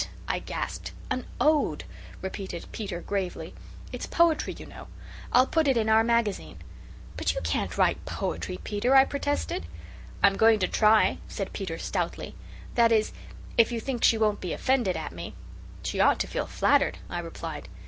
[0.27, 0.93] I gasped.
[1.11, 1.83] "An ode,"
[2.23, 3.53] repeated Peter, gravely.
[3.91, 4.87] "It's poetry, you know.
[5.31, 6.57] I'll put it in Our Magazine."
[7.17, 9.67] "But you can't write poetry, Peter," I protested.
[10.23, 12.33] "I'm going to try," said Peter stoutly.
[12.73, 13.11] "That is,
[13.59, 15.35] if you think she won't be offended at me."
[15.83, 17.67] "She ought to feel flattered," I replied.